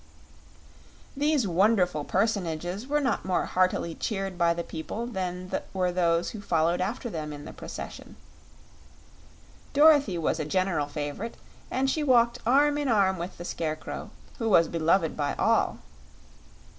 These 1.15 1.47
wonderful 1.47 2.03
personages 2.05 2.87
were 2.87 3.01
not 3.01 3.23
more 3.23 3.45
heartily 3.45 3.93
cheered 3.93 4.35
by 4.35 4.51
the 4.55 4.63
people 4.63 5.05
than 5.05 5.51
were 5.75 5.91
those 5.91 6.31
who 6.31 6.41
followed 6.41 6.81
after 6.81 7.07
them 7.07 7.31
in 7.31 7.45
the 7.45 7.53
procession. 7.53 8.15
Dorothy 9.73 10.17
was 10.17 10.39
a 10.39 10.43
general 10.43 10.87
favorite, 10.87 11.37
and 11.69 11.87
she 11.87 12.01
walked 12.01 12.39
arm 12.47 12.79
in 12.79 12.87
arm 12.87 13.19
with 13.19 13.37
the 13.37 13.45
Scarecrow, 13.45 14.09
who 14.39 14.49
was 14.49 14.67
beloved 14.67 15.15
by 15.15 15.35
all. 15.35 15.77